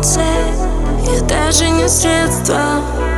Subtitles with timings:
[0.00, 0.24] конце
[1.12, 3.09] Я даже не средство.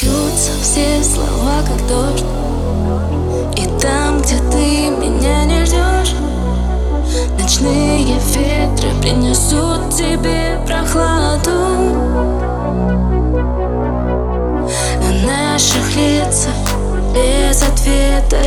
[0.00, 2.24] Прольются все слова, как дождь.
[3.56, 6.14] И там, где ты меня не ждешь
[7.38, 11.50] Ночные ветры принесут тебе прохладу.
[15.00, 16.54] На наших лицах
[17.14, 18.38] без ответа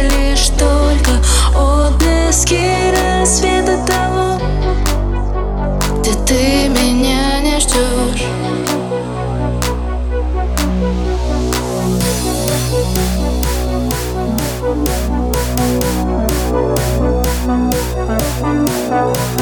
[18.98, 19.37] Thank.